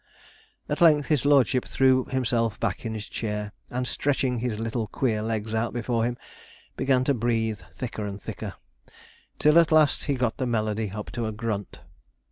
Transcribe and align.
At 0.67 0.81
length 0.81 1.09
his 1.09 1.25
lordship 1.25 1.63
threw 1.63 2.05
himself 2.05 2.59
back 2.59 2.87
in 2.87 2.95
his 2.95 3.07
chair, 3.07 3.51
and 3.69 3.87
stretching 3.87 4.39
his 4.39 4.57
little 4.57 4.87
queer 4.87 5.21
legs 5.21 5.53
out 5.53 5.73
before 5.75 6.05
him, 6.05 6.17
began 6.75 7.03
to 7.03 7.13
breathe 7.13 7.61
thicker 7.71 8.07
and 8.07 8.19
thicker, 8.19 8.55
till 9.37 9.59
at 9.59 9.71
last 9.71 10.05
he 10.05 10.15
got 10.15 10.37
the 10.37 10.47
melody 10.47 10.89
up 10.89 11.11
to 11.11 11.27
a 11.27 11.31
grunt. 11.31 11.81